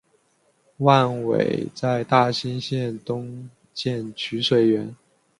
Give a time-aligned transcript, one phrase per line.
[0.77, 4.95] 万炜在大兴县东建曲水园。